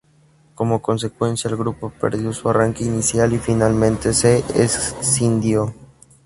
Como 0.55 0.81
consecuencia, 0.81 1.47
el 1.47 1.57
grupo 1.57 1.91
perdió 1.91 2.33
su 2.33 2.49
arranque 2.49 2.83
inicial 2.83 3.33
y 3.33 3.37
finalmente 3.37 4.15
se 4.15 4.43
escindió. 4.55 5.75